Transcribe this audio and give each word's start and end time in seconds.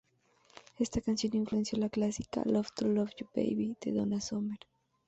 Esta 0.79 0.99
canción 0.99 1.35
influenció 1.35 1.77
la 1.77 1.87
clásica 1.91 2.41
"Love 2.45 2.69
to 2.75 2.87
Love 2.87 3.11
You 3.19 3.27
Baby" 3.35 3.77
de 3.81 3.91
Donna 3.91 4.19
Summer. 4.19 4.57